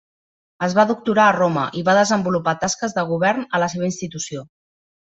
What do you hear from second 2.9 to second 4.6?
de govern a la seva institució.